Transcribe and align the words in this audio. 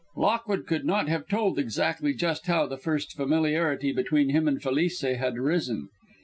Lockwood 0.15 0.65
could 0.65 0.83
not 0.83 1.07
have 1.09 1.27
told 1.27 1.59
exactly 1.59 2.15
just 2.15 2.47
how 2.47 2.65
the 2.65 2.75
first 2.79 3.13
familiarity 3.15 3.91
between 3.91 4.29
him 4.29 4.47
and 4.47 4.59
Felice 4.59 5.01
had 5.01 5.37
arisen. 5.37 5.89